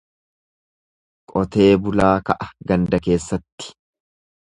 Qotee 1.33 1.67
bulaa 1.83 2.15
ka'a 2.31 2.47
ganda 2.71 3.01
keessatti. 3.09 3.71